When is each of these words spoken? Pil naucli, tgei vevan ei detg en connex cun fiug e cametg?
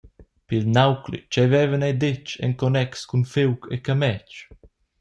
Pil 0.47 0.63
naucli, 0.75 1.19
tgei 1.23 1.49
vevan 1.51 1.85
ei 1.87 1.95
detg 2.03 2.27
en 2.45 2.53
connex 2.61 2.91
cun 3.09 3.23
fiug 3.33 3.59
e 3.75 3.77
cametg? 3.85 4.29